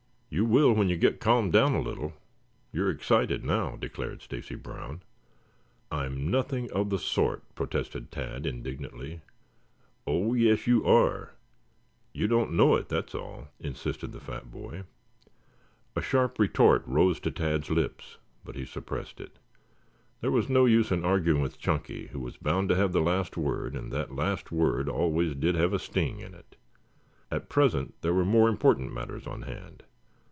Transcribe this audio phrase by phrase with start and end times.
[0.33, 2.13] "You will when you get calmed down a little.
[2.71, 5.01] You're excited now," declared Stacy Brown.
[5.91, 9.19] "I'm nothing of the sort," protested Tad indignantly.
[10.07, 11.33] "Oh, yes you are.
[12.13, 14.83] You don't know it, that's all," insisted the fat boy.
[15.97, 18.15] A sharp retort rose to Tad's lips,
[18.45, 19.37] but he suppressed it.
[20.21, 23.35] There was no use in arguing with Chunky, who was bound to have the last
[23.35, 26.55] word and that last word always did have a sting in it.
[27.29, 29.83] At present there were more important matters on hand.